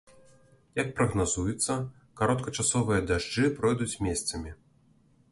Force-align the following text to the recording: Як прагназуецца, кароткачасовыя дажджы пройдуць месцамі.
Як 0.77 0.87
прагназуецца, 0.99 1.75
кароткачасовыя 2.21 3.01
дажджы 3.11 3.45
пройдуць 3.59 3.99
месцамі. 4.07 4.55